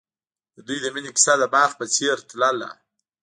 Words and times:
د 0.55 0.57
دوی 0.67 0.79
د 0.81 0.85
مینې 0.93 1.11
کیسه 1.15 1.33
د 1.41 1.43
باغ 1.53 1.69
په 1.79 1.85
څېر 1.95 2.17
تلله. 2.29 2.69